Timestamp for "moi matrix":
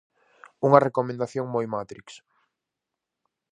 1.55-2.07